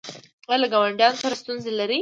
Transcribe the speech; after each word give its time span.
ایا 0.49 0.57
له 0.61 0.67
ګاونډیانو 0.73 1.21
سره 1.23 1.35
ستونزې 1.41 1.71
لرئ؟ 1.77 1.89